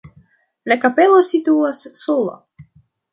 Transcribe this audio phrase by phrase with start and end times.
[0.71, 2.33] La kapelo situas sola.